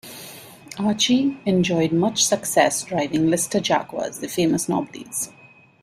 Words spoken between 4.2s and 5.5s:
famous "Knobblys".